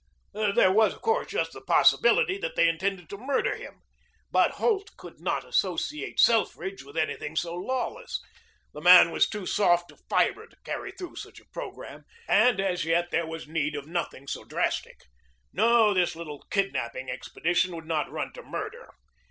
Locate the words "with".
6.83-6.97